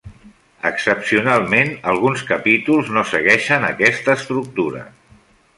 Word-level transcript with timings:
Excepcionalment 0.69 1.69
alguns 1.93 2.25
capítols 2.31 2.91
no 2.97 3.07
segueixen 3.13 3.69
aquesta 3.71 4.21
estructura. 4.23 4.87